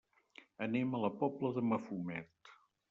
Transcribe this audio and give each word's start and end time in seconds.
Anem 0.67 0.95
a 0.95 1.03
la 1.03 1.13
Pobla 1.21 1.55
de 1.59 1.67
Mafumet. 1.71 2.55